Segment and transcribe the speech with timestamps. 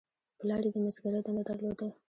[0.39, 1.87] پلار یې د مسګرۍ دنده درلوده.